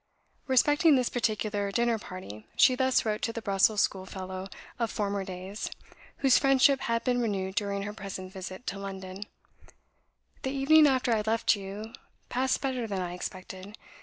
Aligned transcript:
Respecting 0.47 0.95
this 0.95 1.09
particular 1.09 1.71
dinner 1.71 1.99
party 1.99 2.47
she 2.55 2.73
thus 2.73 3.05
wrote 3.05 3.21
to 3.21 3.31
the 3.31 3.39
Brussels 3.39 3.81
schoolfellow 3.81 4.47
of 4.79 4.89
former 4.89 5.23
days, 5.23 5.69
whose 6.25 6.39
friendship 6.39 6.79
had 6.79 7.03
been 7.03 7.21
renewed 7.21 7.53
during 7.53 7.83
her 7.83 7.93
present 7.93 8.33
visit 8.33 8.65
to 8.65 8.79
London: 8.79 9.25
"The 10.41 10.49
evening 10.49 10.87
after 10.87 11.13
I 11.13 11.21
left 11.21 11.55
you 11.55 11.93
passed 12.29 12.61
better 12.61 12.87
than 12.87 12.99
I 12.99 13.13
expected. 13.13 13.77